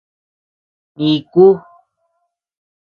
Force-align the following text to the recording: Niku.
Niku. 1.01 1.45